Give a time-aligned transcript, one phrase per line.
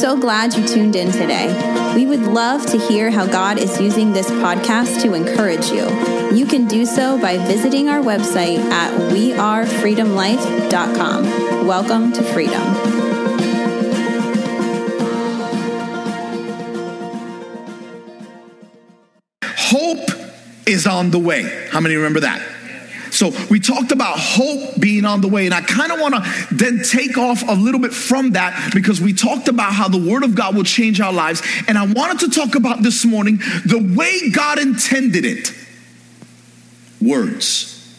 [0.00, 1.94] so glad you tuned in today.
[1.94, 5.86] We would love to hear how God is using this podcast to encourage you.
[6.34, 11.66] You can do so by visiting our website at wearefreedomlife.com.
[11.66, 12.62] Welcome to freedom.
[19.44, 20.08] Hope
[20.66, 21.66] is on the way.
[21.70, 22.40] How many remember that?
[23.20, 26.54] So we talked about hope being on the way, and I kind of want to
[26.54, 30.24] then take off a little bit from that because we talked about how the Word
[30.24, 33.94] of God will change our lives, and I wanted to talk about this morning the
[33.94, 35.52] way God intended it.
[36.98, 37.94] Words.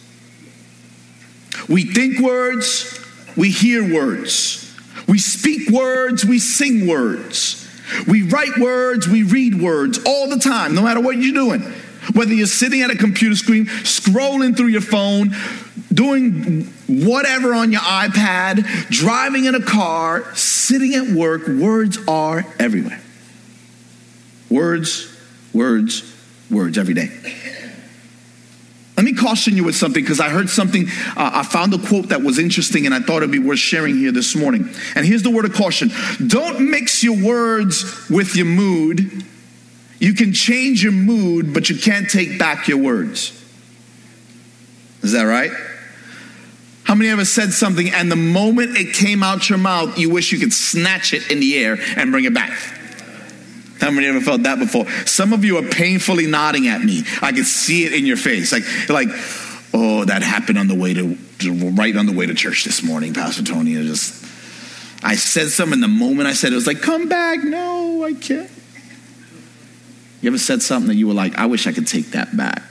[1.68, 3.00] We think words,
[3.36, 4.76] we hear words.
[5.06, 7.60] We speak words, we sing words.
[8.08, 11.72] We write words, we read words all the time, no matter what you're doing.
[12.14, 15.30] Whether you're sitting at a computer screen, scrolling through your phone,
[15.92, 23.00] doing whatever on your iPad, driving in a car, sitting at work, words are everywhere.
[24.50, 25.16] Words,
[25.52, 26.14] words,
[26.50, 27.10] words every day.
[28.96, 30.86] Let me caution you with something because I heard something.
[31.16, 33.96] Uh, I found a quote that was interesting and I thought it'd be worth sharing
[33.96, 34.68] here this morning.
[34.94, 35.90] And here's the word of caution
[36.26, 39.24] Don't mix your words with your mood.
[40.02, 43.30] You can change your mood, but you can't take back your words.
[45.00, 45.52] Is that right?
[46.82, 50.32] How many ever said something and the moment it came out your mouth, you wish
[50.32, 52.50] you could snatch it in the air and bring it back?
[53.80, 54.90] How many ever felt that before?
[55.06, 57.04] Some of you are painfully nodding at me.
[57.20, 58.50] I can see it in your face.
[58.50, 59.08] Like, like,
[59.72, 61.16] oh, that happened on the way to,
[61.76, 63.78] right on the way to church this morning, Pastor Tony.
[63.78, 64.24] I just,
[65.04, 67.44] I said something and the moment I said it, it was like, come back.
[67.44, 68.50] No, I can't.
[70.22, 72.62] You ever said something that you were like, I wish I could take that back?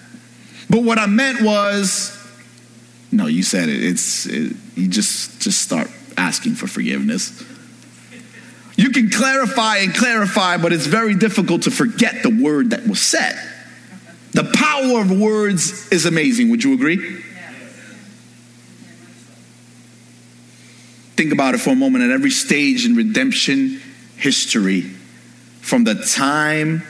[0.70, 2.18] But what I meant was,
[3.12, 3.84] no, you said it.
[3.84, 7.44] It's it, you just just start asking for forgiveness.
[8.78, 13.02] You can clarify and clarify, but it's very difficult to forget the word that was
[13.02, 13.38] said.
[14.32, 16.50] The power of words is amazing.
[16.52, 17.22] Would you agree?
[21.18, 22.06] Think about it for a moment.
[22.06, 23.82] At every stage in redemption
[24.16, 24.84] history,
[25.60, 26.84] from the time,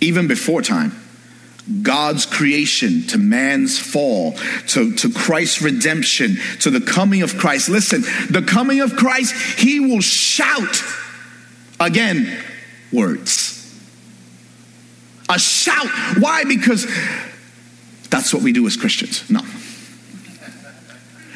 [0.00, 0.92] even before time,
[1.82, 4.32] God's creation to man's fall,
[4.68, 7.68] to, to Christ's redemption, to the coming of Christ.
[7.68, 10.82] Listen, the coming of Christ, he will shout
[11.80, 12.42] again
[12.92, 13.52] words.
[15.28, 15.88] A shout.
[16.18, 16.44] Why?
[16.44, 16.86] Because
[18.10, 19.28] that's what we do as Christians.
[19.30, 19.40] No.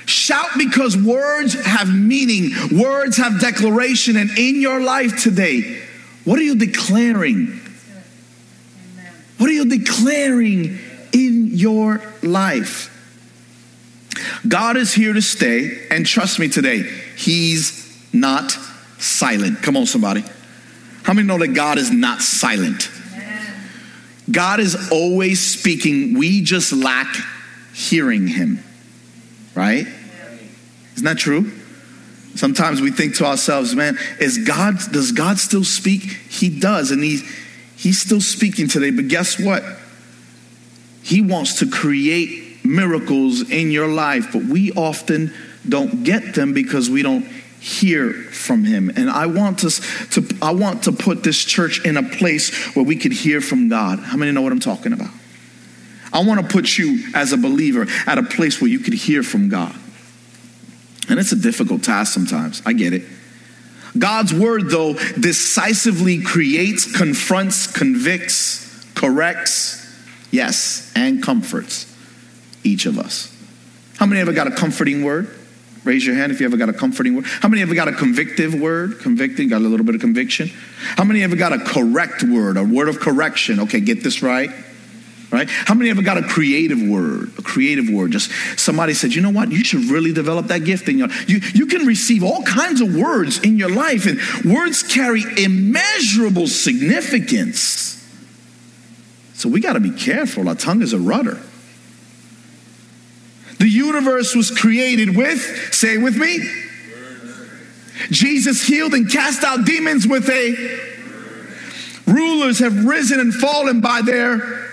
[0.04, 5.82] Shout because words have meaning, words have declaration, and in your life today,
[6.24, 7.60] what are you declaring?
[9.38, 10.78] What are you declaring
[11.12, 12.94] in your life?
[14.46, 16.82] God is here to stay, and trust me today,
[17.16, 18.50] He's not
[18.98, 19.62] silent.
[19.62, 20.24] Come on, somebody.
[21.04, 22.90] How many know that God is not silent?
[24.30, 26.18] God is always speaking.
[26.18, 27.16] We just lack
[27.72, 28.62] hearing Him,
[29.54, 29.86] right?
[30.94, 31.52] Isn't that true?
[32.34, 36.02] Sometimes we think to ourselves, man, is God, does God still speak?
[36.02, 37.20] He does, and He
[37.78, 39.62] He's still speaking today, but guess what?
[41.04, 45.32] He wants to create miracles in your life, but we often
[45.66, 47.24] don't get them because we don't
[47.60, 48.90] hear from him.
[48.96, 49.80] And I want us
[50.10, 53.68] to I want to put this church in a place where we could hear from
[53.68, 54.00] God.
[54.00, 55.10] How many know what I'm talking about?
[56.12, 59.22] I want to put you as a believer at a place where you could hear
[59.22, 59.74] from God.
[61.08, 62.60] And it's a difficult task sometimes.
[62.66, 63.04] I get it.
[63.98, 69.84] God's word, though, decisively creates, confronts, convicts, corrects,
[70.30, 71.94] yes, and comforts
[72.64, 73.34] each of us.
[73.98, 75.34] How many ever got a comforting word?
[75.84, 77.24] Raise your hand if you ever got a comforting word.
[77.26, 78.98] How many ever got a convictive word?
[79.00, 80.50] Convicting, got a little bit of conviction.
[80.96, 83.60] How many ever got a correct word, a word of correction?
[83.60, 84.50] Okay, get this right.
[85.30, 85.48] Right?
[85.50, 87.32] How many ever got a creative word?
[87.38, 88.12] A creative word.
[88.12, 89.52] Just somebody said, you know what?
[89.52, 92.94] You should really develop that gift in your you, you can receive all kinds of
[92.94, 94.18] words in your life, and
[94.50, 97.94] words carry immeasurable significance.
[99.34, 100.48] So we got to be careful.
[100.48, 101.38] Our tongue is a rudder.
[103.58, 106.38] The universe was created with, say it with me.
[108.10, 110.88] Jesus healed and cast out demons with a
[112.06, 114.67] rulers have risen and fallen by their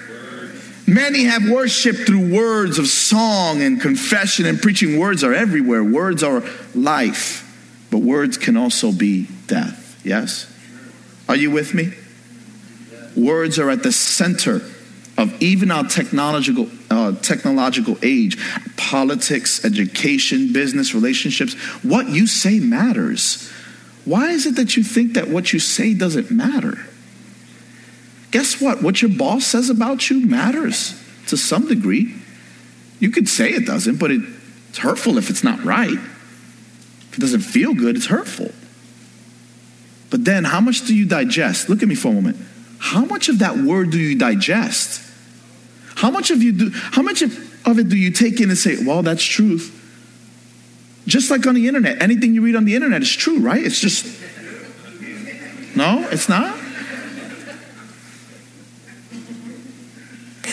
[0.87, 4.99] Many have worshiped through words of song and confession and preaching.
[4.99, 5.83] Words are everywhere.
[5.83, 6.43] Words are
[6.73, 7.41] life,
[7.89, 9.99] but words can also be death.
[10.03, 10.51] Yes?
[11.27, 11.93] Are you with me?
[13.15, 14.61] Words are at the center
[15.17, 18.37] of even our technological uh, technological age
[18.75, 21.53] politics education business relationships
[21.83, 23.49] what you say matters
[24.05, 26.87] why is it that you think that what you say doesn't matter?
[28.35, 28.83] Guess what?
[28.83, 32.13] What your boss says about you matters to some degree.
[32.99, 35.97] You could say it doesn't, but it's hurtful if it's not right.
[35.97, 38.51] If it doesn't feel good, it's hurtful.
[40.09, 41.69] But then, how much do you digest?
[41.69, 42.35] Look at me for a moment.
[42.77, 45.01] How much of that word do you digest?
[45.95, 46.71] How much of you do?
[46.73, 47.31] How much of,
[47.65, 49.71] of it do you take in and say, "Well, that's truth"?
[51.07, 53.63] Just like on the internet, anything you read on the internet is true, right?
[53.63, 54.05] It's just
[55.77, 56.54] no, it's not.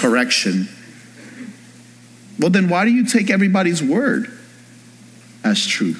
[0.02, 0.68] Correction.
[2.36, 4.36] Well, then why do you take everybody's word
[5.44, 5.94] as true?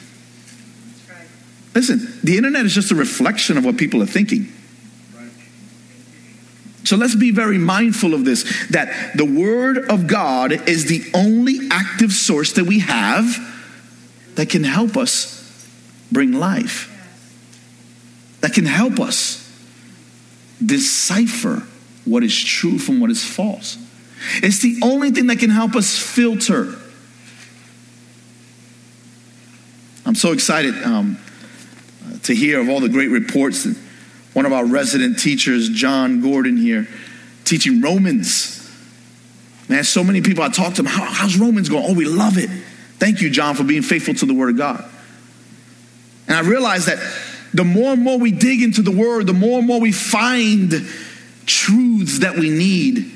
[1.72, 4.52] Listen, the internet is just a reflection of what people are thinking.
[6.82, 11.68] So let's be very mindful of this that the Word of God is the only
[11.70, 13.24] active source that we have
[14.34, 15.68] that can help us
[16.10, 16.90] bring life,
[18.40, 19.38] that can help us
[20.64, 21.62] decipher
[22.04, 23.78] what is true from what is false.
[24.42, 26.74] It's the only thing that can help us filter.
[30.04, 31.18] I'm so excited um,
[32.24, 33.64] to hear of all the great reports.
[33.64, 33.76] That
[34.32, 36.88] one of our resident teachers, John Gordon, here,
[37.44, 38.58] teaching Romans.
[39.68, 41.84] Man, so many people I talk to them, How, how's Romans going?
[41.86, 42.50] Oh, we love it.
[42.98, 44.84] Thank you, John, for being faithful to the Word of God.
[46.28, 46.98] And I realize that
[47.52, 50.72] the more and more we dig into the Word, the more and more we find
[51.46, 53.11] truths that we need.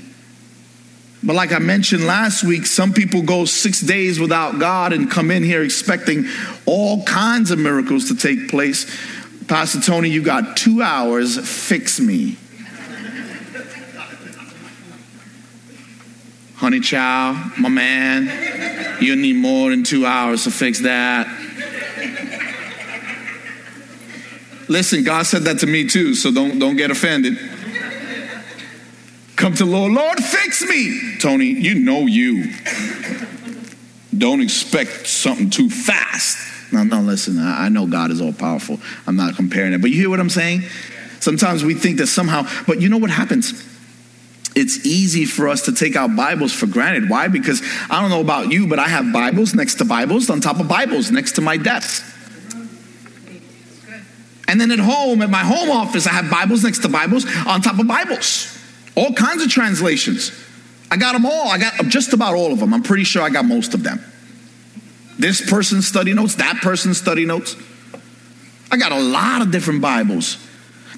[1.26, 5.32] But like I mentioned last week, some people go six days without God and come
[5.32, 6.26] in here expecting
[6.66, 8.86] all kinds of miracles to take place.
[9.48, 11.36] Pastor Tony, you got two hours,
[11.68, 12.36] fix me.
[16.54, 21.26] Honey child, my man, you need more than two hours to fix that.
[24.68, 27.36] Listen, God said that to me too, so don't, don't get offended.
[29.36, 31.18] Come to Lord, Lord, fix me.
[31.20, 32.52] Tony, you know you.
[34.16, 36.72] Don't expect something too fast.
[36.72, 38.80] No, no, listen, I know God is all powerful.
[39.06, 39.80] I'm not comparing it.
[39.80, 40.62] But you hear what I'm saying?
[41.20, 43.62] Sometimes we think that somehow, but you know what happens?
[44.56, 47.10] it's easy for us to take our Bibles for granted.
[47.10, 47.28] Why?
[47.28, 47.60] Because
[47.90, 50.66] I don't know about you, but I have Bibles next to Bibles on top of
[50.66, 52.02] Bibles next to my desk.
[54.48, 57.60] And then at home, at my home office, I have Bibles next to Bibles on
[57.60, 58.55] top of Bibles.
[58.96, 60.32] All kinds of translations.
[60.90, 61.48] I got them all.
[61.48, 62.72] I got just about all of them.
[62.72, 64.00] I'm pretty sure I got most of them.
[65.18, 67.56] This person's study notes, that person's study notes.
[68.70, 70.38] I got a lot of different Bibles.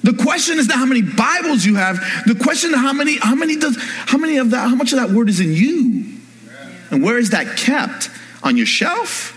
[0.03, 1.97] The question is not how many Bibles you have.
[2.25, 4.99] The question is how many, how many does, how many of that, how much of
[4.99, 6.19] that word is in you?
[6.91, 8.09] And where is that kept?
[8.41, 9.35] On your shelf?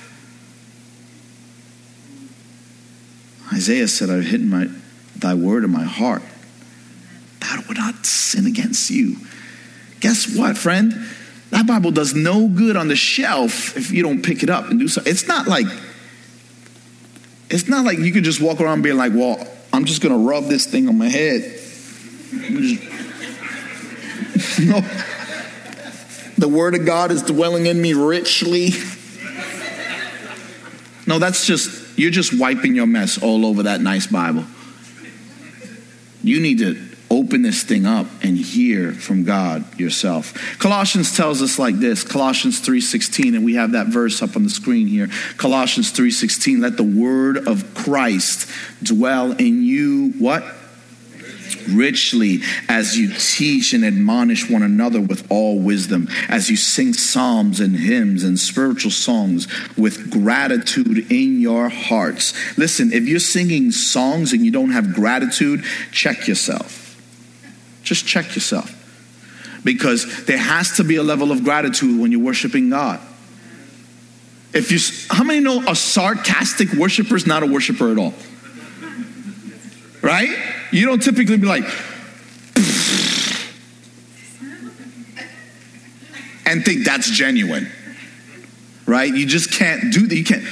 [3.52, 4.68] Isaiah said, I've hidden my,
[5.16, 6.22] thy word in my heart.
[7.42, 9.16] That would not sin against you.
[9.98, 10.94] Guess what, friend?
[11.50, 14.78] That Bible does no good on the shelf if you don't pick it up and
[14.78, 15.02] do so.
[15.04, 15.66] It's not like,
[17.50, 20.28] it's not like you could just walk around being like, well, I'm just going to
[20.28, 21.42] rub this thing on my head.
[24.60, 24.80] no.
[26.38, 28.70] The word of God is dwelling in me richly.
[31.08, 34.44] No, that's just, you're just wiping your mess all over that nice Bible.
[36.22, 40.32] You need to open this thing up and hear from God yourself.
[40.58, 44.50] Colossians tells us like this, Colossians 3:16 and we have that verse up on the
[44.50, 45.08] screen here.
[45.36, 48.48] Colossians 3:16 let the word of Christ
[48.82, 50.58] dwell in you what?
[51.68, 57.60] richly as you teach and admonish one another with all wisdom, as you sing psalms
[57.60, 62.34] and hymns and spiritual songs with gratitude in your hearts.
[62.58, 66.81] Listen, if you're singing songs and you don't have gratitude, check yourself.
[67.82, 68.78] Just check yourself.
[69.64, 73.00] Because there has to be a level of gratitude when you're worshiping God.
[74.52, 78.12] If you, how many know a sarcastic worshiper is not a worshiper at all?
[80.02, 80.36] Right?
[80.72, 81.64] You don't typically be like,
[86.44, 87.70] and think that's genuine.
[88.84, 89.14] Right?
[89.14, 90.16] You just can't do that.
[90.16, 90.44] You can't.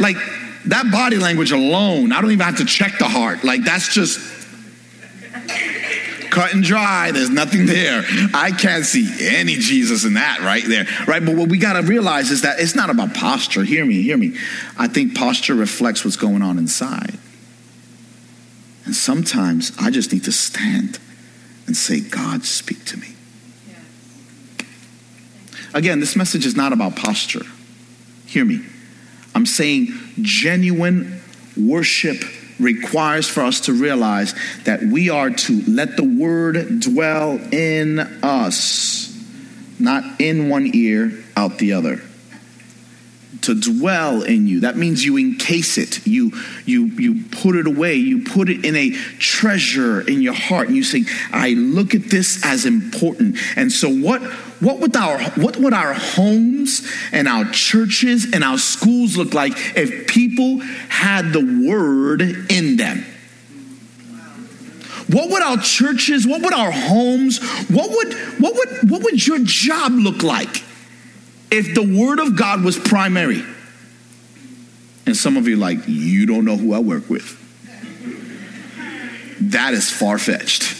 [0.00, 0.16] Like,
[0.68, 3.44] that body language alone, I don't even have to check the heart.
[3.44, 4.20] Like, that's just
[6.30, 7.10] cut and dry.
[7.10, 8.04] There's nothing there.
[8.34, 10.86] I can't see any Jesus in that right there.
[11.06, 11.24] Right?
[11.24, 13.64] But what we got to realize is that it's not about posture.
[13.64, 14.36] Hear me, hear me.
[14.78, 17.18] I think posture reflects what's going on inside.
[18.84, 20.98] And sometimes I just need to stand
[21.66, 23.08] and say, God, speak to me.
[25.74, 27.44] Again, this message is not about posture.
[28.26, 28.64] Hear me.
[29.34, 29.88] I'm saying
[30.20, 31.20] genuine
[31.56, 32.22] worship
[32.58, 39.16] requires for us to realize that we are to let the word dwell in us,
[39.78, 42.02] not in one ear, out the other
[43.42, 44.60] to dwell in you.
[44.60, 46.06] That means you encase it.
[46.06, 46.32] You
[46.64, 47.94] you you put it away.
[47.94, 50.68] You put it in a treasure in your heart.
[50.68, 53.36] And you say, I look at this as important.
[53.56, 54.22] And so what
[54.60, 59.52] what would our what would our homes and our churches and our schools look like
[59.76, 63.04] if people had the word in them?
[65.10, 67.38] What would our churches, what would our homes,
[67.70, 70.64] what would what would what would your job look like?
[71.50, 73.42] If the word of God was primary,
[75.06, 77.36] and some of you like, you don't know who I work with.
[79.40, 80.74] That is far fetched.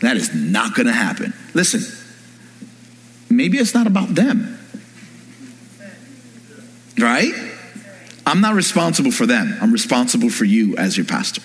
[0.00, 1.32] That is not going to happen.
[1.54, 1.80] Listen,
[3.30, 4.58] maybe it's not about them.
[6.98, 7.32] Right?
[8.26, 9.56] I'm not responsible for them.
[9.60, 11.42] I'm responsible for you as your pastor.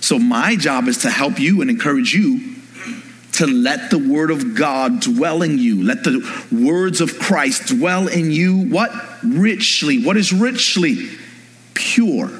[0.00, 2.53] So my job is to help you and encourage you
[3.38, 5.82] to let the word of God dwell in you.
[5.82, 6.20] Let the
[6.52, 8.58] words of Christ dwell in you.
[8.68, 8.90] What?
[9.22, 10.04] Richly.
[10.04, 11.08] What is richly?
[11.74, 12.30] Pure,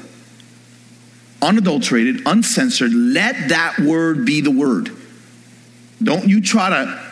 [1.41, 2.93] unadulterated, uncensored.
[2.93, 4.91] Let that word be the word.
[6.01, 7.05] Don't you try to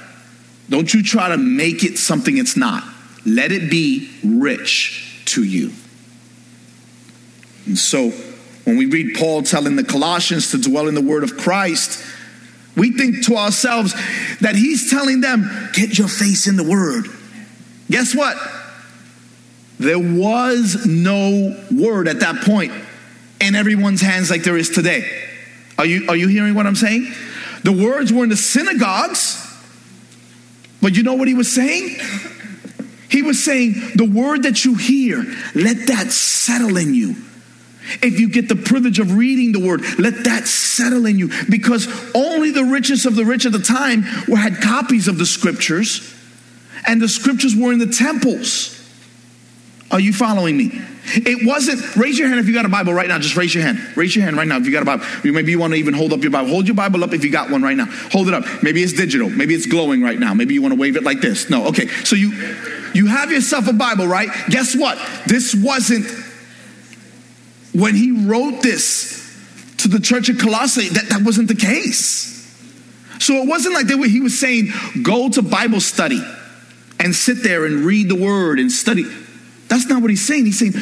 [0.69, 2.83] don't you try to make it something it's not.
[3.25, 5.71] Let it be rich to you.
[7.65, 8.11] And so
[8.63, 12.03] when we read Paul telling the Colossians to dwell in the word of Christ,
[12.75, 13.93] we think to ourselves
[14.39, 17.05] that he's telling them, get your face in the word.
[17.89, 18.37] Guess what?
[19.79, 22.71] There was no word at that point
[23.41, 25.05] in everyone's hands like there is today.
[25.77, 27.11] Are you, are you hearing what I'm saying?
[27.63, 29.39] The words were in the synagogues,
[30.81, 31.97] but you know what he was saying?
[33.09, 37.15] He was saying, the word that you hear, let that settle in you.
[38.01, 41.87] If you get the privilege of reading the word, let that settle in you because
[42.15, 46.13] only the richest of the rich at the time were, had copies of the scriptures,
[46.87, 48.79] and the scriptures were in the temples.
[49.91, 50.71] Are you following me?
[51.05, 53.19] It wasn't, raise your hand if you got a Bible right now.
[53.19, 53.79] Just raise your hand.
[53.95, 55.05] Raise your hand right now if you got a Bible.
[55.23, 56.49] Maybe you want to even hold up your Bible.
[56.49, 57.85] Hold your Bible up if you got one right now.
[58.11, 58.45] Hold it up.
[58.63, 59.29] Maybe it's digital.
[59.29, 60.33] Maybe it's glowing right now.
[60.33, 61.49] Maybe you want to wave it like this.
[61.49, 61.87] No, okay.
[62.05, 62.31] So you
[62.93, 64.29] you have yourself a Bible, right?
[64.49, 64.97] Guess what?
[65.27, 66.05] This wasn't
[67.73, 69.19] when he wrote this
[69.77, 72.31] to the church of Colossae, that, that wasn't the case.
[73.19, 74.69] So it wasn't like they were, he was saying,
[75.01, 76.21] go to Bible study
[76.99, 79.05] and sit there and read the word and study.
[79.67, 80.45] That's not what he's saying.
[80.45, 80.73] He's saying,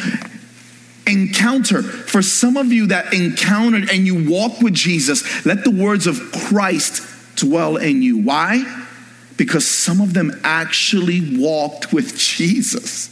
[1.07, 1.81] encounter.
[1.81, 6.19] For some of you that encountered and you walk with Jesus, let the words of
[6.31, 7.03] Christ
[7.35, 8.17] dwell in you.
[8.17, 8.63] Why?
[9.37, 13.10] Because some of them actually walked with Jesus.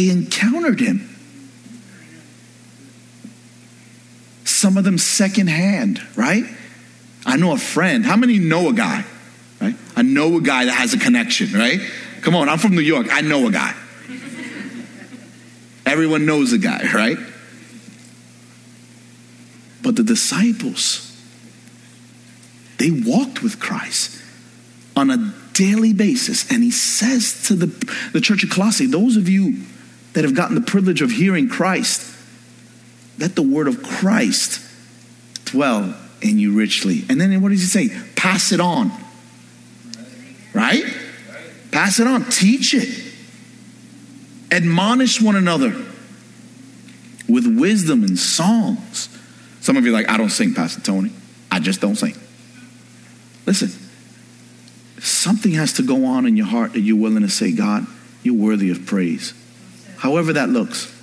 [0.00, 1.06] They encountered him.
[4.44, 6.44] Some of them secondhand, right?
[7.26, 8.06] I know a friend.
[8.06, 9.04] How many know a guy?
[9.60, 9.74] Right?
[9.96, 11.80] I know a guy that has a connection, right?
[12.22, 13.08] Come on, I'm from New York.
[13.10, 13.74] I know a guy.
[15.84, 17.18] Everyone knows a guy, right?
[19.82, 21.14] But the disciples,
[22.78, 24.18] they walked with Christ
[24.96, 26.50] on a daily basis.
[26.50, 27.66] And he says to the,
[28.14, 29.66] the church of Colossae, those of you
[30.12, 32.16] that have gotten the privilege of hearing Christ,
[33.18, 34.60] let the word of Christ
[35.44, 37.04] dwell in you richly.
[37.08, 37.96] And then what does he say?
[38.16, 38.90] Pass it on.
[40.52, 40.84] Right?
[41.70, 42.24] Pass it on.
[42.24, 42.88] Teach it.
[44.50, 45.70] Admonish one another
[47.28, 49.08] with wisdom and songs.
[49.60, 51.12] Some of you are like, I don't sing, Pastor Tony.
[51.52, 52.16] I just don't sing.
[53.46, 53.70] Listen,
[54.98, 57.86] something has to go on in your heart that you're willing to say, God,
[58.22, 59.34] you're worthy of praise
[60.00, 60.96] however that looks.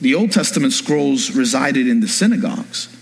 [0.00, 2.94] The Old Testament scrolls resided in the synagogues.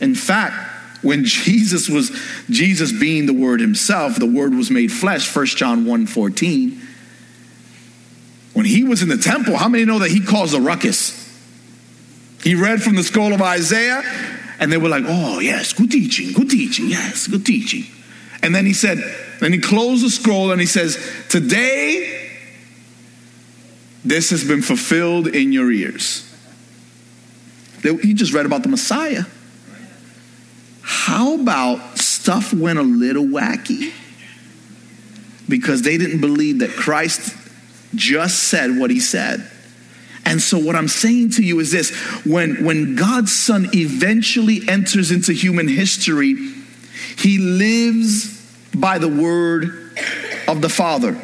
[0.00, 0.54] In fact,
[1.02, 2.10] when Jesus was
[2.48, 6.80] Jesus being the word himself, the word was made flesh, 1 John 1 14.
[8.54, 11.18] When he was in the temple, how many know that he caused a ruckus?
[12.42, 14.02] He read from the scroll of Isaiah,
[14.58, 17.84] and they were like, oh, yes, good teaching, good teaching, yes, good teaching.
[18.42, 18.98] And then he said,
[19.40, 22.21] then he closed the scroll and he says, Today
[24.04, 26.28] this has been fulfilled in your ears.
[27.84, 29.24] You just read about the Messiah.
[30.82, 33.92] How about stuff went a little wacky?
[35.48, 37.36] Because they didn't believe that Christ
[37.94, 39.48] just said what he said.
[40.24, 41.90] And so, what I'm saying to you is this
[42.24, 46.34] when, when God's Son eventually enters into human history,
[47.18, 48.40] He lives
[48.72, 49.98] by the word
[50.46, 51.20] of the Father.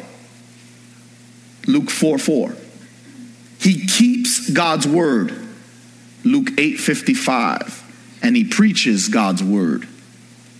[1.65, 2.55] Luke 4 4.
[3.59, 5.47] He keeps God's word.
[6.23, 8.19] Luke 8 55.
[8.21, 9.87] And he preaches God's word.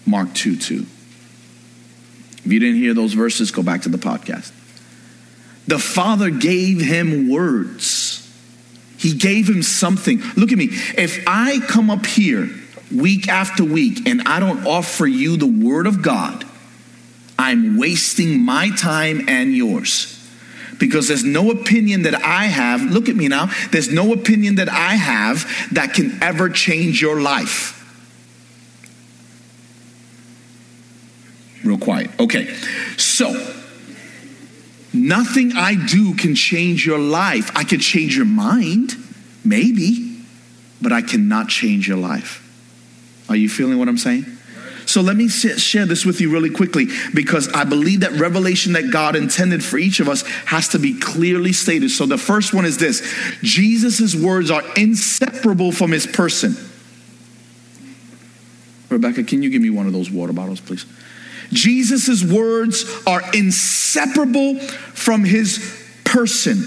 [0.06, 0.86] Mark 2 2.
[2.46, 4.52] If you didn't hear those verses, go back to the podcast.
[5.68, 8.26] The Father gave him words.
[8.98, 10.22] He gave him something.
[10.36, 10.70] Look at me.
[10.98, 12.50] If I come up here
[12.94, 16.44] week after week and I don't offer you the Word of God,
[17.38, 20.19] I'm wasting my time and yours.
[20.80, 24.70] Because there's no opinion that I have, look at me now, there's no opinion that
[24.70, 27.76] I have that can ever change your life.
[31.64, 32.10] Real quiet.
[32.20, 32.48] Okay.
[32.98, 33.54] So,
[34.94, 37.52] nothing I do can change your life.
[37.56, 38.96] I can change your mind,
[39.44, 40.24] maybe,
[40.82, 42.46] but I cannot change your life.
[43.28, 44.26] Are you feeling what I'm saying?
[44.90, 48.90] So let me share this with you really quickly because I believe that revelation that
[48.90, 51.92] God intended for each of us has to be clearly stated.
[51.92, 53.08] So the first one is this
[53.44, 56.56] Jesus' words are inseparable from his person.
[58.90, 60.88] Rebecca, can you give me one of those water bottles, please?
[61.54, 66.64] Jesus' words are inseparable from his person.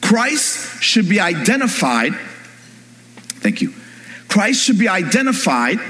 [0.00, 2.14] Christ should be identified,
[3.40, 3.74] thank you.
[4.28, 5.80] Christ should be identified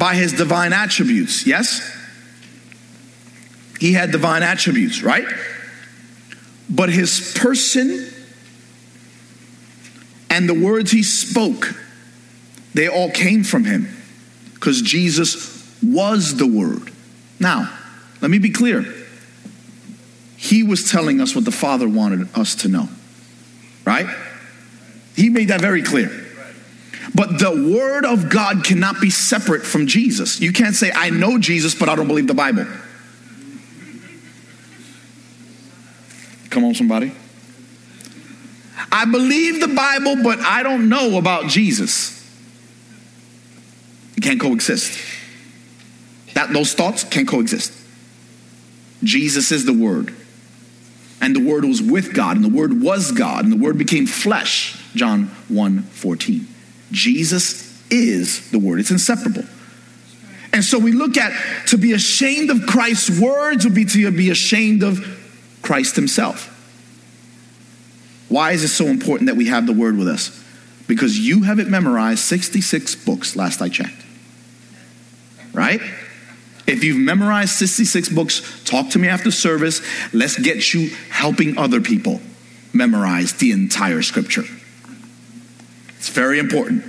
[0.00, 1.94] by his divine attributes, yes?
[3.78, 5.26] He had divine attributes, right?
[6.70, 8.10] But his person
[10.30, 11.74] and the words he spoke,
[12.72, 13.94] they all came from him
[14.54, 16.90] because Jesus was the Word.
[17.38, 17.70] Now,
[18.22, 18.86] let me be clear.
[20.38, 22.88] He was telling us what the Father wanted us to know,
[23.84, 24.06] right?
[25.14, 26.19] He made that very clear.
[27.14, 30.40] But the Word of God cannot be separate from Jesus.
[30.40, 32.66] You can't say, I know Jesus, but I don't believe the Bible.
[36.50, 37.12] Come on, somebody.
[38.92, 42.16] I believe the Bible, but I don't know about Jesus.
[44.16, 44.98] It can't coexist.
[46.34, 47.72] That those thoughts can't coexist.
[49.02, 50.14] Jesus is the Word.
[51.20, 54.06] And the Word was with God, and the Word was God, and the Word became
[54.06, 54.76] flesh.
[54.94, 56.46] John 1 14.
[56.90, 59.44] Jesus is the Word, it's inseparable.
[60.52, 64.30] And so we look at to be ashamed of Christ's words would be to be
[64.30, 64.98] ashamed of
[65.62, 66.56] Christ Himself.
[68.28, 70.36] Why is it so important that we have the Word with us?
[70.86, 74.04] Because you have it memorized 66 books, last I checked.
[75.52, 75.80] Right?
[76.66, 79.82] If you've memorized 66 books, talk to me after service.
[80.12, 82.20] Let's get you helping other people
[82.72, 84.44] memorize the entire scripture.
[86.00, 86.82] It's very important.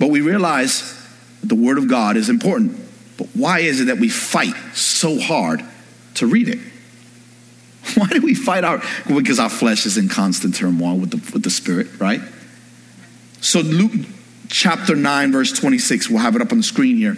[0.00, 1.00] But we realize
[1.40, 2.76] that the Word of God is important.
[3.16, 5.64] But why is it that we fight so hard
[6.14, 6.58] to read it?
[7.94, 11.44] Why do we fight our because our flesh is in constant turmoil with the with
[11.44, 12.20] the spirit, right?
[13.40, 13.92] So Luke
[14.48, 17.16] chapter 9 verse 26, we'll have it up on the screen here.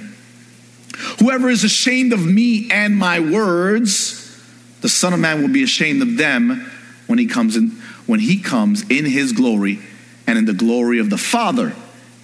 [1.20, 4.42] Whoever is ashamed of me and my words,
[4.80, 6.70] the Son of Man will be ashamed of them
[7.06, 9.80] when he comes in when he comes in his glory
[10.26, 11.74] and in the glory of the Father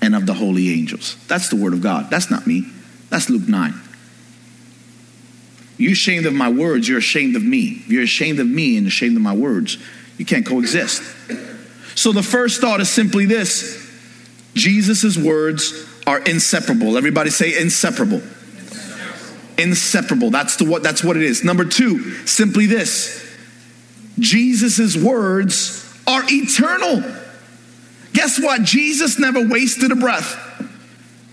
[0.01, 1.17] and of the holy angels.
[1.29, 2.11] That's the word of God.
[2.11, 2.67] That's not me.
[3.11, 3.75] That's Luke 9.
[5.79, 7.83] You're ashamed of my words, you're ashamed of me.
[7.87, 9.79] You're ashamed of me and ashamed of my words.
[10.19, 11.03] You can't coexist.
[11.95, 13.79] So the first thought is simply this
[14.55, 16.97] Jesus' words are inseparable.
[16.97, 18.23] Everybody say inseparable.
[19.59, 20.31] Inseparable.
[20.31, 21.45] That's the what that's what it is.
[21.45, 23.32] Number 2, simply this.
[24.19, 27.03] Jesus' words are eternal.
[28.13, 28.63] Guess what?
[28.63, 30.39] Jesus never wasted a breath.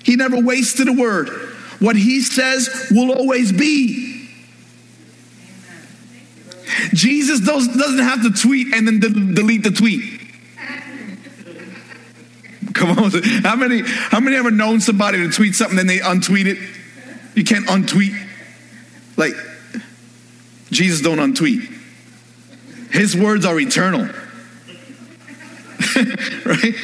[0.03, 1.29] He never wasted a word.
[1.79, 4.29] What he says will always be.
[6.93, 8.99] Jesus doesn't have to tweet and then
[9.33, 10.19] delete the tweet.
[12.73, 13.11] Come on.
[13.43, 16.57] How many, how many ever known somebody to tweet something and they untweet it?
[17.35, 18.15] You can't untweet.
[19.17, 19.33] Like,
[20.71, 21.75] Jesus don't untweet.
[22.91, 24.02] His words are eternal.
[26.45, 26.75] right?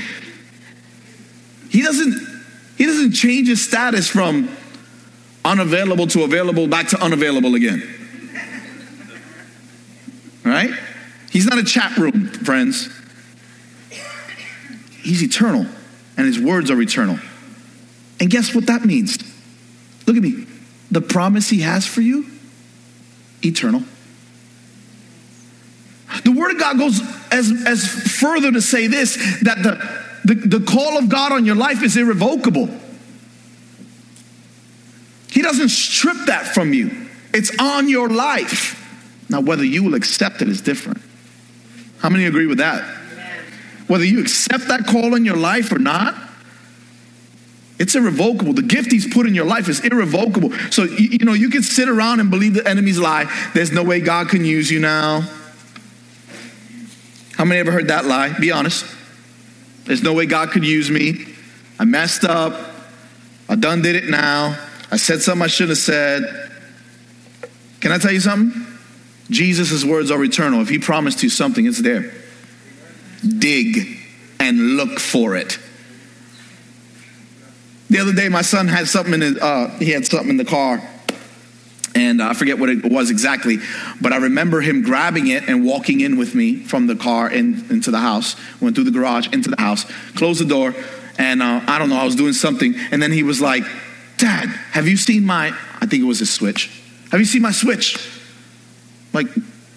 [1.70, 2.36] He doesn't
[2.78, 4.50] he doesn't change his status from
[5.44, 7.84] unavailable to available back to unavailable again.
[10.44, 10.72] Right?
[11.32, 12.90] He's not a chat room, friends.
[15.02, 15.66] He's eternal,
[16.18, 17.20] and his words are eternal.
[18.20, 19.18] And guess what that means?
[20.08, 20.46] Look at me.
[20.92, 22.26] The promise he has for you,
[23.44, 23.84] eternal.
[26.24, 27.02] The word of God goes
[27.32, 27.86] as, as
[28.20, 31.98] further to say this that the, the, the call of God on your life is
[31.98, 32.70] irrevocable.
[35.30, 38.82] He doesn't strip that from you, it's on your life.
[39.30, 41.02] Now, whether you will accept it is different.
[42.00, 42.84] How many agree with that?
[43.88, 46.16] Whether you accept that call in your life or not,
[47.78, 48.54] it's irrevocable.
[48.54, 50.52] The gift he's put in your life is irrevocable.
[50.72, 53.26] So, you, you know, you can sit around and believe the enemy's lie.
[53.54, 55.28] There's no way God can use you now.
[57.36, 58.38] How many ever heard that lie?
[58.40, 58.86] Be honest.
[59.86, 61.26] There's no way God could use me.
[61.80, 62.72] I messed up.
[63.48, 64.58] I done did it now.
[64.92, 66.52] I said something I shouldn't have said.
[67.82, 68.66] Can I tell you something?
[69.30, 70.62] Jesus' words are eternal.
[70.62, 72.14] If he promised you something, it's there.
[73.28, 74.00] Dig
[74.40, 75.60] and look for it.
[77.90, 80.46] The other day, my son had something in his, uh, he had something in the
[80.46, 80.82] car,
[81.96, 83.58] and I forget what it was exactly,
[84.02, 87.66] but I remember him grabbing it and walking in with me from the car in,
[87.70, 88.36] into the house.
[88.62, 90.76] Went through the garage into the house, closed the door,
[91.18, 93.64] and uh, I don't know, I was doing something, and then he was like,
[94.18, 95.48] "Dad, have you seen my?
[95.82, 96.70] I think it was his switch.
[97.12, 97.98] Have you seen my switch?"
[99.14, 99.28] Like,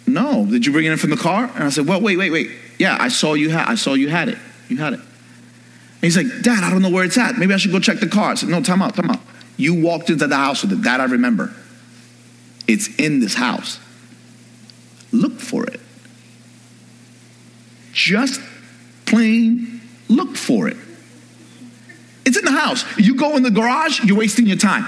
[0.07, 0.47] no.
[0.47, 1.51] Did you bring it in from the car?
[1.55, 2.51] And I said, "Well, wait, wait, wait.
[2.79, 3.69] Yeah, I saw you had.
[3.69, 4.39] I saw you had it.
[4.69, 7.39] You had it." And he's like, Dad, I don't know where it's at.
[7.39, 8.31] Maybe I should go check the car.
[8.31, 9.19] I said, No, time out, time out.
[9.57, 10.83] You walked into the house with it.
[10.83, 11.53] That I remember.
[12.69, 13.81] It's in this house.
[15.11, 15.81] Look for it.
[17.93, 18.41] Just
[19.07, 20.77] plain look for it.
[22.25, 22.85] It's in the house.
[22.99, 24.87] You go in the garage, you're wasting your time.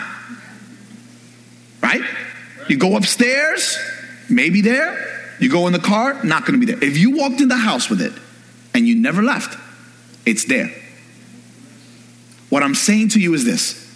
[1.83, 2.03] Right?
[2.69, 3.79] You go upstairs,
[4.29, 5.07] maybe there.
[5.41, 6.83] You go in the car, not going to be there.
[6.85, 8.13] If you walked in the house with it
[8.75, 9.59] and you never left,
[10.27, 10.71] it's there.
[12.51, 13.87] What I'm saying to you is this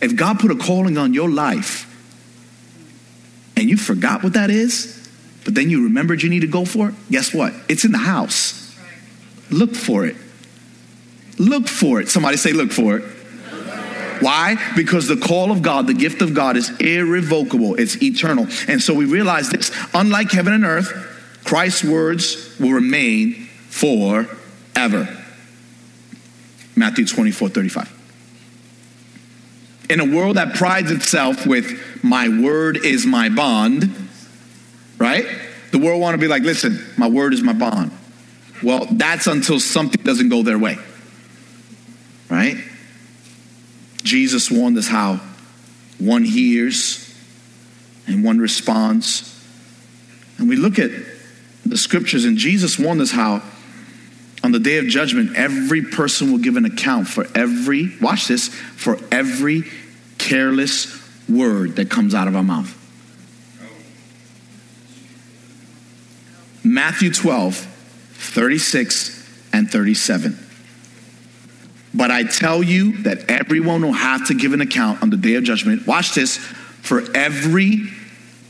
[0.00, 1.87] if God put a calling on your life
[3.88, 5.08] forgot what that is,
[5.46, 7.54] but then you remembered you need to go for it, guess what?
[7.70, 8.76] It's in the house.
[9.50, 10.14] Look for it.
[11.38, 12.08] Look for it.
[12.10, 13.04] Somebody say, look for it.
[14.20, 14.56] Why?
[14.76, 18.46] Because the call of God, the gift of God is irrevocable, it's eternal.
[18.66, 20.92] And so we realize this unlike heaven and earth,
[21.44, 25.08] Christ's words will remain forever.
[26.76, 27.94] Matthew 24 35.
[29.88, 33.94] In a world that prides itself with, my word is my bond,
[34.98, 35.26] right?
[35.70, 37.92] The world want to be like, listen, my word is my bond.
[38.62, 40.78] Well, that's until something doesn't go their way,
[42.28, 42.56] right?
[44.02, 45.20] Jesus warned us how
[45.98, 47.04] one hears
[48.06, 49.34] and one responds.
[50.38, 50.90] And we look at
[51.66, 53.42] the scriptures, and Jesus warned us how
[54.42, 58.48] on the day of judgment, every person will give an account for every, watch this,
[58.48, 59.64] for every
[60.16, 60.97] careless
[61.28, 62.74] word that comes out of our mouth.
[66.64, 70.38] Matthew 12, 36 and 37.
[71.94, 75.34] But I tell you that everyone will have to give an account on the day
[75.34, 75.86] of judgment.
[75.86, 77.88] Watch this for every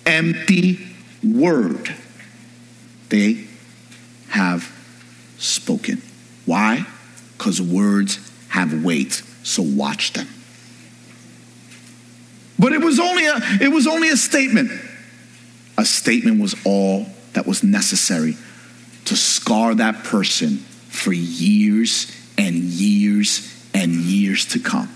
[0.04, 0.86] empty
[1.22, 1.94] word
[3.08, 3.46] they
[4.30, 4.70] have
[5.38, 6.02] spoken.
[6.44, 6.86] Why?
[7.36, 10.28] Because words have weight, so watch them.
[12.58, 14.70] But it was only a it was only a statement.
[15.76, 18.36] A statement was all that was necessary
[19.04, 20.56] to scar that person
[20.88, 24.88] for years and years and years to come.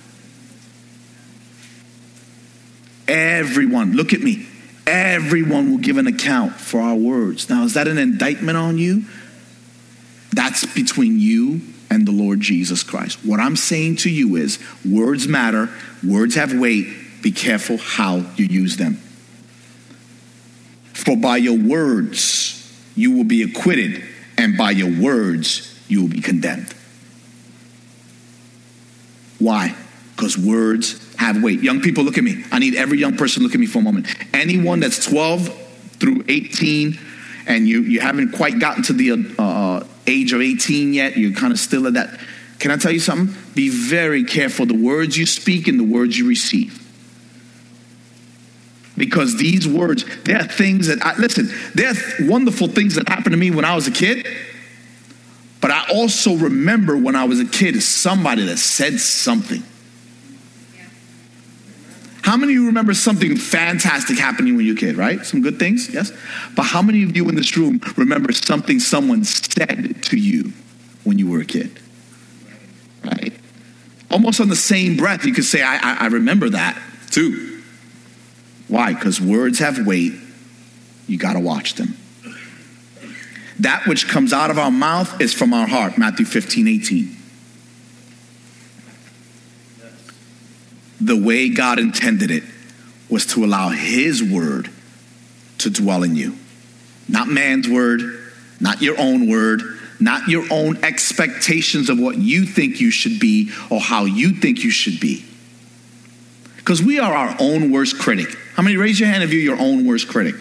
[3.07, 4.47] Everyone, look at me.
[4.87, 7.49] Everyone will give an account for our words.
[7.49, 9.05] Now, is that an indictment on you?
[10.33, 13.19] That's between you and the Lord Jesus Christ.
[13.25, 15.69] What I'm saying to you is words matter,
[16.03, 16.87] words have weight.
[17.23, 18.95] Be careful how you use them.
[20.93, 22.59] For by your words
[22.95, 24.03] you will be acquitted,
[24.37, 26.75] and by your words you will be condemned.
[29.39, 29.75] Why?
[30.15, 31.63] Because words have weight.
[31.63, 32.45] Young people, look at me.
[32.53, 34.07] I need every young person look at me for a moment.
[34.35, 35.49] Anyone that's 12
[35.99, 36.99] through 18
[37.47, 41.53] and you, you haven't quite gotten to the uh, age of 18 yet, you're kind
[41.53, 42.21] of still at that.
[42.59, 43.35] Can I tell you something?
[43.55, 46.82] Be very careful the words you speak and the words you receive.
[48.97, 51.95] Because these words, they are things that, I, listen, they're
[52.29, 54.27] wonderful things that happened to me when I was a kid.
[55.61, 59.63] But I also remember when I was a kid, somebody that said something.
[62.23, 65.25] How many of you remember something fantastic happening when you were a kid, right?
[65.25, 66.13] Some good things, yes?
[66.55, 70.53] But how many of you in this room remember something someone said to you
[71.05, 71.81] when you were a kid?
[73.05, 73.33] Right?
[74.11, 77.52] Almost on the same breath, you could say, I, I, I remember that too.
[78.69, 78.95] Why?
[78.95, 80.13] Because words have weight.
[81.07, 81.97] You got to watch them.
[83.61, 87.17] That which comes out of our mouth is from our heart, Matthew 15, 18.
[91.01, 92.45] The way God intended it
[93.09, 94.71] was to allow his word
[95.59, 96.37] to dwell in you.
[97.09, 98.01] Not man's word,
[98.61, 99.63] not your own word,
[100.01, 104.65] not your own expectations of what you think you should be or how you think
[104.65, 105.25] you should be.
[106.57, 108.37] Because we are our own worst critic.
[108.55, 110.35] How many raise your hand if you're your own worst critic?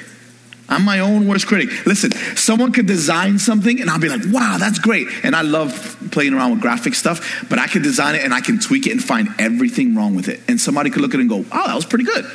[0.72, 1.86] I'm my own worst critic.
[1.86, 5.08] Listen, someone could design something and I'll be like, wow, that's great.
[5.24, 8.40] And I love playing around with graphic stuff, but I can design it and I
[8.40, 10.40] can tweak it and find everything wrong with it.
[10.48, 12.26] And somebody could look at it and go, oh, that was pretty good.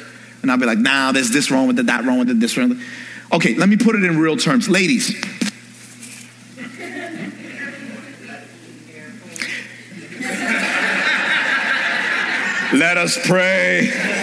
[0.42, 2.58] And I'll be like, nah, there's this wrong with it, that wrong with it, this
[2.58, 3.34] wrong with it.
[3.34, 4.68] Okay, let me put it in real terms.
[4.68, 5.08] Ladies,
[12.72, 14.15] let us pray.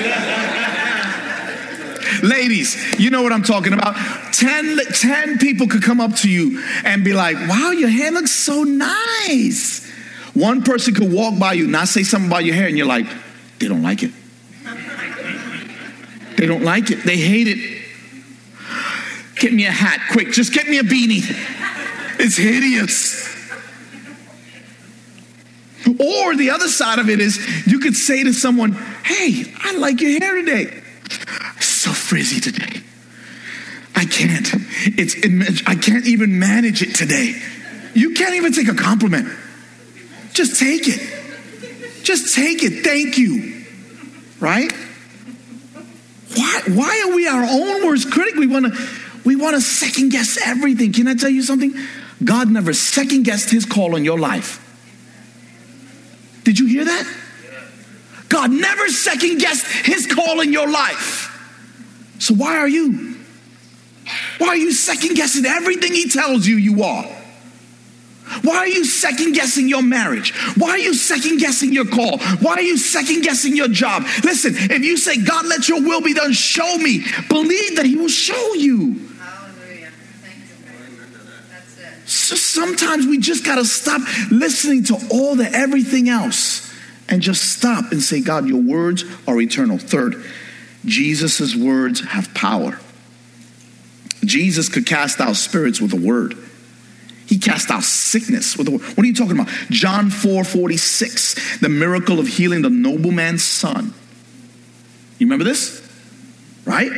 [2.23, 3.97] Ladies, you know what I'm talking about.
[4.33, 8.31] Ten, ten people could come up to you and be like, wow, your hair looks
[8.31, 9.91] so nice.
[10.33, 13.07] One person could walk by you, not say something about your hair, and you're like,
[13.59, 14.11] they don't like it.
[16.37, 17.03] They don't like it.
[17.03, 17.81] They hate it.
[19.35, 20.31] Get me a hat, quick.
[20.31, 21.23] Just get me a beanie.
[22.21, 23.21] It's hideous.
[25.99, 28.71] Or the other side of it is you could say to someone,
[29.03, 30.82] Hey, I like your hair today
[32.13, 32.79] frizzy today.
[33.95, 34.47] I can't.
[34.99, 35.15] It's
[35.65, 37.33] I can't even manage it today.
[37.95, 39.27] You can't even take a compliment.
[40.31, 42.03] Just take it.
[42.03, 42.83] Just take it.
[42.83, 43.65] Thank you.
[44.39, 44.71] Right?
[46.35, 48.35] Why, why are we our own worst critic?
[48.35, 48.89] We want to
[49.25, 50.93] we want to second guess everything.
[50.93, 51.73] Can I tell you something?
[52.23, 54.59] God never second guessed his call on your life.
[56.43, 57.17] Did you hear that?
[58.29, 61.31] God never second guessed his call in your life.
[62.23, 63.17] So why are you?
[64.37, 67.03] Why are you second guessing everything he tells you you are?
[68.43, 70.33] Why are you second guessing your marriage?
[70.55, 72.19] Why are you second guessing your call?
[72.39, 74.03] Why are you second guessing your job?
[74.23, 77.97] Listen, if you say, God, let your will be done, show me, believe that he
[77.97, 78.93] will show you.
[79.19, 79.91] Hallelujah.
[80.21, 81.49] Thank you, Lord.
[81.49, 82.07] That's it.
[82.07, 86.73] So sometimes we just got to stop listening to all the everything else
[87.09, 89.77] and just stop and say, God, your words are eternal.
[89.77, 90.23] Third,
[90.85, 92.79] Jesus' words have power.
[94.25, 96.37] Jesus could cast out spirits with a word.
[97.27, 98.81] He cast out sickness with a word.
[98.81, 99.47] What are you talking about?
[99.69, 103.93] John 4 46, the miracle of healing the nobleman's son.
[105.17, 105.81] You remember this?
[106.65, 106.91] Right?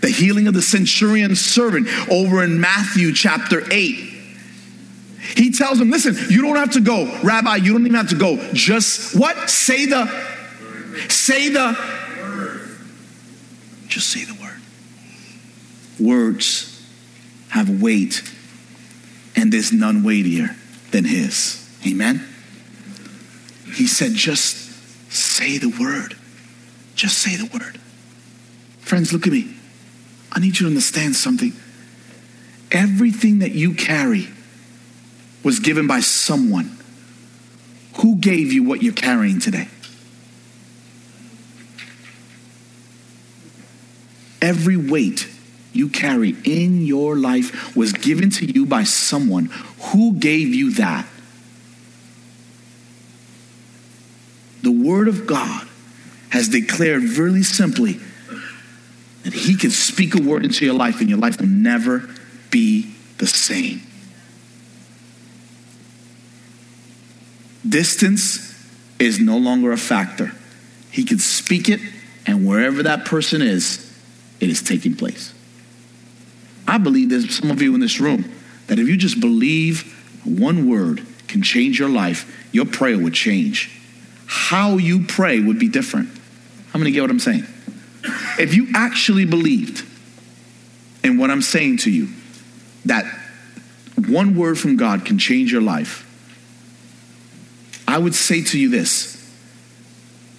[0.00, 4.08] The healing of the centurion's servant over in Matthew chapter 8.
[5.36, 7.20] He tells him, listen, you don't have to go.
[7.22, 8.36] Rabbi, you don't even have to go.
[8.52, 9.50] Just what?
[9.50, 10.06] Say the,
[11.08, 11.97] say the
[13.88, 14.60] just say the word.
[15.98, 16.86] Words
[17.50, 18.22] have weight,
[19.34, 20.54] and there's none weightier
[20.90, 21.64] than his.
[21.86, 22.26] Amen?
[23.74, 24.56] He said, just
[25.10, 26.16] say the word.
[26.94, 27.78] Just say the word.
[28.80, 29.54] Friends, look at me.
[30.32, 31.52] I need you to understand something.
[32.70, 34.28] Everything that you carry
[35.42, 36.76] was given by someone.
[37.98, 39.68] Who gave you what you're carrying today?
[44.40, 45.28] Every weight
[45.72, 49.46] you carry in your life was given to you by someone
[49.92, 51.06] who gave you that.
[54.62, 55.68] The Word of God
[56.30, 58.00] has declared really simply
[59.24, 62.08] that He can speak a word into your life and your life will never
[62.50, 63.82] be the same.
[67.68, 68.54] Distance
[68.98, 70.32] is no longer a factor.
[70.90, 71.80] He can speak it,
[72.26, 73.87] and wherever that person is,
[74.40, 75.34] it is taking place.
[76.66, 78.30] I believe there's some of you in this room
[78.66, 83.70] that if you just believe one word can change your life, your prayer would change.
[84.26, 86.10] How you pray would be different.
[86.72, 87.44] How many get what I'm saying?
[88.38, 89.84] If you actually believed
[91.02, 92.08] in what I'm saying to you,
[92.84, 93.04] that
[93.96, 96.04] one word from God can change your life,
[97.88, 99.16] I would say to you this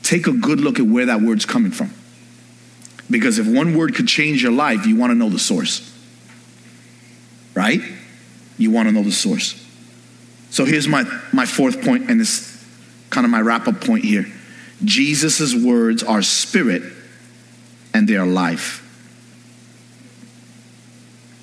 [0.04, 1.94] take a good look at where that word's coming from.
[3.10, 5.86] Because if one word could change your life, you want to know the source.
[7.56, 7.82] Right?
[8.58, 9.66] You want to know the source.
[10.52, 12.50] So here's my, my fourth point, and this
[13.10, 14.26] kind of my wrap up point here.
[14.84, 16.84] Jesus' words are spirit
[17.94, 18.86] and they are life.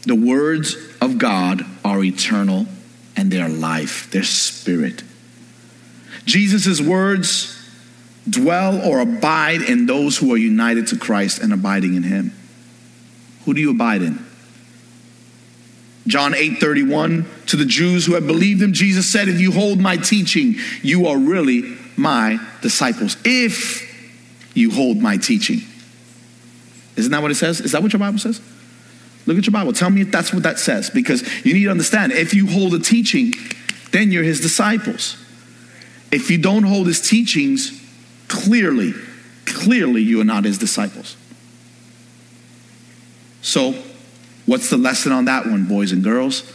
[0.07, 2.67] The words of God are eternal
[3.17, 5.03] and they are life, they're spirit.
[6.25, 7.56] Jesus' words
[8.29, 12.33] dwell or abide in those who are united to Christ and abiding in him.
[13.45, 14.25] Who do you abide in?
[16.07, 19.81] John 8 31, to the Jews who have believed him, Jesus said, If you hold
[19.81, 23.17] my teaching, you are really my disciples.
[23.25, 23.83] If
[24.55, 25.61] you hold my teaching.
[26.97, 27.61] Isn't that what it says?
[27.61, 28.41] Is that what your Bible says?
[29.27, 29.73] Look at your Bible.
[29.73, 30.89] Tell me if that's what that says.
[30.89, 33.35] Because you need to understand if you hold a teaching,
[33.91, 35.17] then you're his disciples.
[36.13, 37.76] If you don't hold his teachings,
[38.29, 38.95] clearly,
[39.45, 41.17] clearly you are not his disciples.
[43.43, 43.75] So,
[44.47, 46.53] what's the lesson on that one, boys and girls?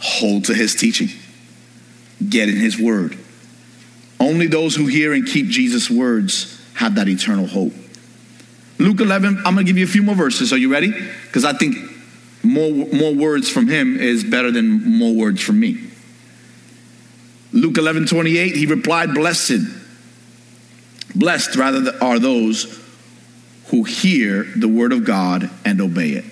[0.00, 1.08] Hold to his teaching,
[2.28, 3.18] get in his word.
[4.20, 7.72] Only those who hear and keep Jesus' words have that eternal hope.
[8.78, 10.52] Luke 11, I'm going to give you a few more verses.
[10.52, 10.92] Are you ready?
[11.26, 11.76] Because I think
[12.42, 15.91] more, more words from him is better than more words from me.
[17.52, 19.60] Luke 11, 28, he replied, Blessed,
[21.14, 22.80] blessed rather are those
[23.66, 26.24] who hear the word of God and obey it.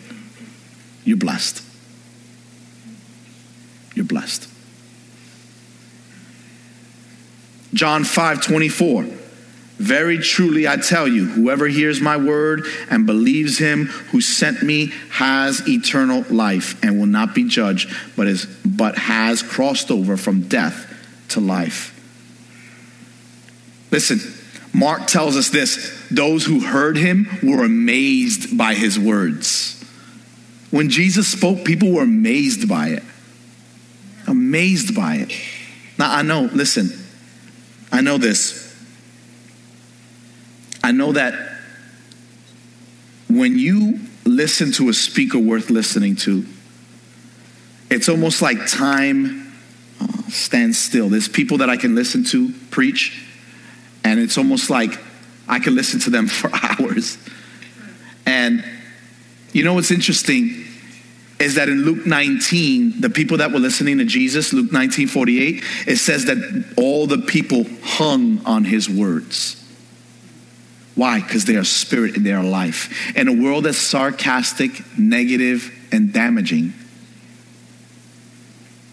[1.05, 1.63] You're blessed.
[3.95, 4.49] You're blessed.
[7.75, 9.07] John 5, 24.
[9.77, 14.93] Very truly I tell you, whoever hears my word and believes him who sent me
[15.11, 20.43] has eternal life and will not be judged, but is but has crossed over from
[20.43, 20.90] death
[21.31, 21.97] to life.
[23.91, 24.21] Listen,
[24.73, 29.77] Mark tells us this those who heard him were amazed by his words.
[30.71, 33.03] When Jesus spoke, people were amazed by it.
[34.27, 35.33] Amazed by it.
[35.99, 36.91] Now, I know, listen,
[37.91, 38.67] I know this.
[40.83, 41.35] I know that
[43.29, 46.45] when you listen to a speaker worth listening to,
[47.91, 49.50] it's almost like time
[50.31, 51.09] stands still.
[51.09, 53.27] There's people that I can listen to preach,
[54.05, 54.99] and it's almost like
[55.49, 57.19] I can listen to them for hours.
[58.27, 58.65] And
[59.53, 60.65] you know what's interesting
[61.41, 65.65] is that in Luke 19, the people that were listening to Jesus, Luke 19 48,
[65.87, 69.57] it says that all the people hung on his words.
[70.95, 71.21] Why?
[71.21, 73.17] Because they are spirit and they are life.
[73.17, 76.75] In a world that's sarcastic, negative, and damaging,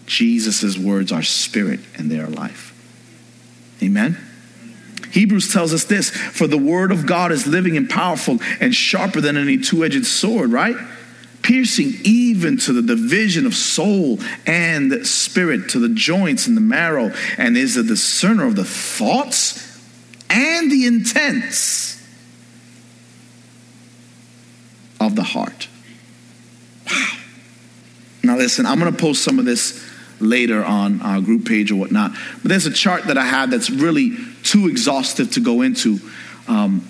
[0.08, 2.74] Jesus' words are spirit and they are life.
[3.82, 4.18] Amen?
[5.12, 9.20] Hebrews tells us this for the word of God is living and powerful and sharper
[9.20, 10.76] than any two edged sword, right?
[11.42, 17.12] Piercing even to the division of soul and spirit, to the joints and the marrow,
[17.38, 19.64] and is a discerner of the thoughts
[20.28, 22.06] and the intents
[25.00, 25.68] of the heart.
[26.90, 27.12] Wow.
[28.24, 29.87] Now, listen, I'm going to post some of this
[30.20, 32.12] later on our group page or whatnot.
[32.42, 35.98] But there's a chart that I have that's really too exhaustive to go into.
[36.46, 36.88] Um,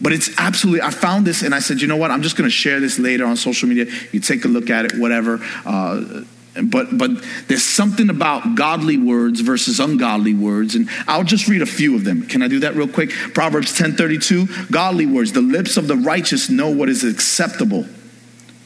[0.00, 2.48] but it's absolutely, I found this and I said, you know what, I'm just going
[2.48, 3.86] to share this later on social media.
[4.12, 5.40] You take a look at it, whatever.
[5.64, 6.24] Uh,
[6.62, 7.10] but but
[7.48, 12.04] there's something about godly words versus ungodly words and i'll just read a few of
[12.04, 15.96] them can i do that real quick proverbs 10:32 godly words the lips of the
[15.96, 17.86] righteous know what is acceptable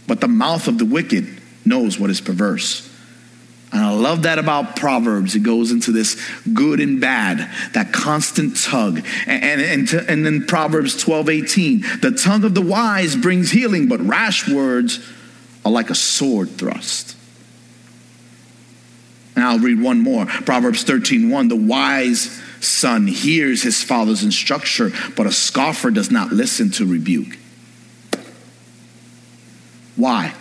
[0.06, 1.26] but the mouth of the wicked
[1.64, 2.89] knows what is perverse
[3.72, 5.36] and I love that about Proverbs.
[5.36, 6.20] It goes into this
[6.52, 7.38] good and bad,
[7.72, 9.04] that constant tug.
[9.26, 11.80] And, and, and, to, and then Proverbs 12, 18.
[12.00, 15.06] The tongue of the wise brings healing, but rash words
[15.64, 17.16] are like a sword thrust.
[19.36, 20.26] And I'll read one more.
[20.26, 21.48] Proverbs 13, 1.
[21.48, 27.38] The wise son hears his father's instruction, but a scoffer does not listen to rebuke.
[29.94, 30.34] Why?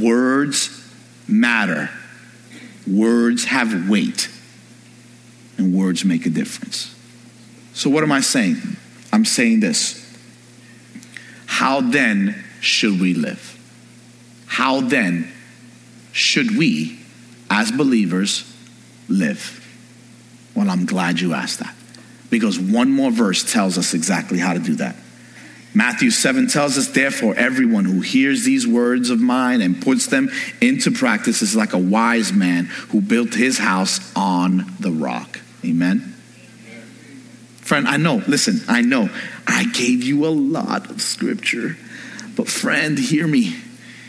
[0.00, 0.88] Words
[1.26, 1.90] matter.
[2.86, 4.28] Words have weight.
[5.58, 6.94] And words make a difference.
[7.74, 8.56] So, what am I saying?
[9.12, 9.98] I'm saying this.
[11.46, 13.58] How then should we live?
[14.46, 15.30] How then
[16.12, 16.98] should we
[17.50, 18.50] as believers
[19.08, 19.58] live?
[20.54, 21.74] Well, I'm glad you asked that
[22.30, 24.96] because one more verse tells us exactly how to do that.
[25.74, 30.30] Matthew 7 tells us, therefore, everyone who hears these words of mine and puts them
[30.60, 35.40] into practice is like a wise man who built his house on the rock.
[35.64, 36.14] Amen.
[37.60, 39.08] Friend, I know, listen, I know
[39.46, 41.76] I gave you a lot of scripture,
[42.36, 43.56] but friend, hear me.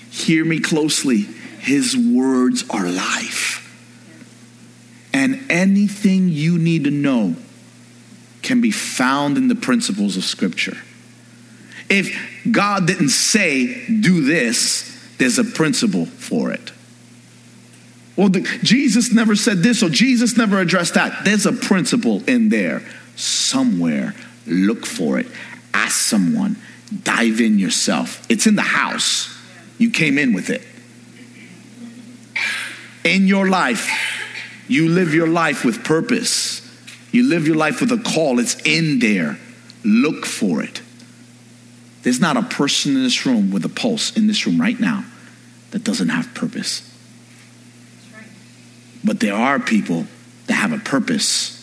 [0.09, 1.21] Hear me closely.
[1.59, 3.51] His words are life.
[5.13, 7.35] And anything you need to know
[8.41, 10.77] can be found in the principles of Scripture.
[11.93, 16.71] If God didn't say, do this, there's a principle for it.
[18.15, 21.25] Well, the, Jesus never said this, or Jesus never addressed that.
[21.25, 22.81] There's a principle in there
[23.15, 24.13] somewhere.
[24.45, 25.27] Look for it.
[25.73, 26.57] Ask someone.
[27.03, 28.25] Dive in yourself.
[28.29, 29.29] It's in the house.
[29.77, 30.61] You came in with it
[33.03, 33.89] in your life,
[34.67, 36.61] you live your life with purpose.
[37.11, 38.39] You live your life with a call.
[38.39, 39.37] It's in there.
[39.83, 40.81] Look for it.
[42.03, 45.05] There's not a person in this room with a pulse in this room right now
[45.71, 46.89] that doesn't have purpose.
[49.03, 50.05] But there are people
[50.47, 51.59] that have a purpose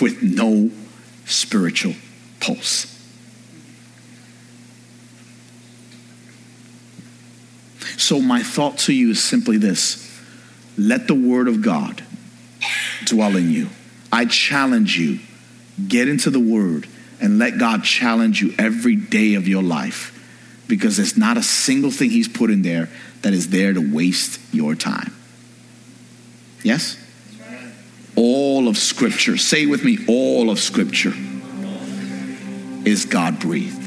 [0.00, 0.70] with no
[1.26, 1.94] spiritual
[2.40, 2.90] pulse.
[7.98, 10.00] So, my thought to you is simply this
[10.76, 12.02] let the Word of God
[13.04, 13.68] dwell in you.
[14.10, 15.20] I challenge you,
[15.86, 16.88] get into the Word
[17.20, 20.10] and let God challenge you every day of your life
[20.68, 22.88] because there's not a single thing He's put in there
[23.22, 25.14] that is there to waste your time.
[26.62, 26.98] Yes?
[28.16, 31.12] All of Scripture, say with me, all of Scripture
[32.84, 33.82] is God breathed.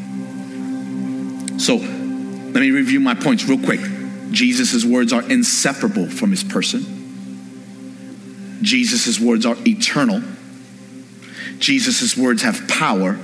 [1.62, 3.80] So let me review my points real quick.
[4.32, 6.82] Jesus' words are inseparable from his person.
[8.62, 10.22] Jesus' words are eternal.
[11.60, 13.20] Jesus' words have power.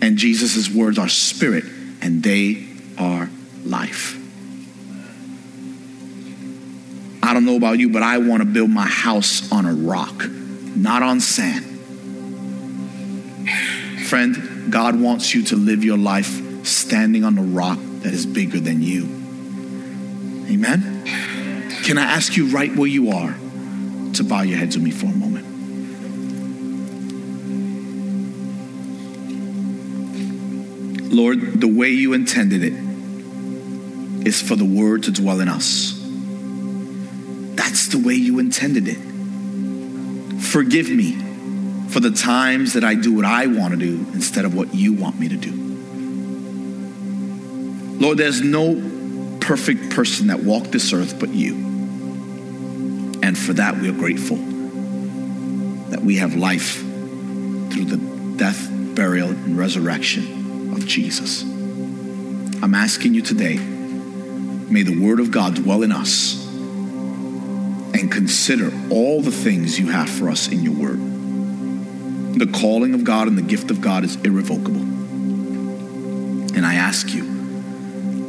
[0.00, 1.64] And Jesus' words are spirit,
[2.00, 3.28] and they are
[3.64, 4.16] life.
[7.20, 10.24] I don't know about you, but I want to build my house on a rock,
[10.76, 11.64] not on sand.
[14.06, 18.60] Friend, God wants you to live your life standing on the rock that is bigger
[18.60, 19.02] than you.
[20.48, 21.04] Amen?
[21.84, 23.34] Can I ask you right where you are
[24.14, 25.27] to bow your heads with me for a moment?
[31.10, 32.74] Lord, the way you intended it
[34.26, 35.94] is for the word to dwell in us.
[37.56, 38.98] That's the way you intended it.
[40.42, 41.16] Forgive me
[41.88, 44.92] for the times that I do what I want to do instead of what you
[44.92, 45.52] want me to do.
[47.98, 48.74] Lord, there's no
[49.40, 51.54] perfect person that walked this earth but you.
[53.22, 54.36] And for that, we are grateful
[55.88, 60.37] that we have life through the death, burial, and resurrection
[60.88, 61.42] Jesus.
[61.42, 66.44] I'm asking you today, may the Word of God dwell in us
[67.94, 70.98] and consider all the things you have for us in your Word.
[72.38, 74.80] The calling of God and the gift of God is irrevocable.
[76.56, 77.24] And I ask you,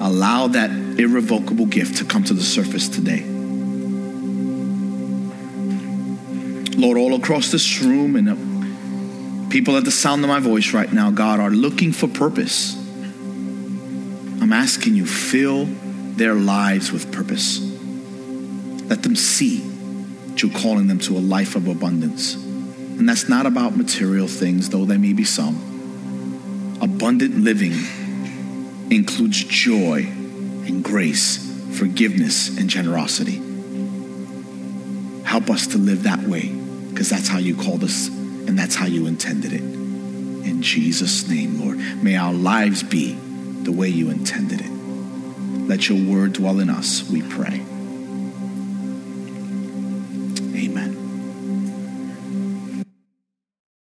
[0.02, 3.24] allow that irrevocable gift to come to the surface today.
[6.78, 8.49] Lord, all across this room and
[9.50, 12.76] people at the sound of my voice right now, God, are looking for purpose.
[14.42, 17.60] I'm asking you, fill their lives with purpose.
[17.60, 22.36] Let them see that you're calling them to a life of abundance.
[22.36, 26.78] And that's not about material things, though there may be some.
[26.82, 27.74] Abundant living
[28.92, 31.38] includes joy and grace,
[31.78, 33.42] forgiveness and generosity.
[35.24, 36.50] Help us to live that way
[36.90, 38.19] because that's how you called us
[38.50, 39.62] and that's how you intended it.
[39.62, 44.72] In Jesus' name, Lord, may our lives be the way you intended it.
[45.68, 47.64] Let your word dwell in us, we pray.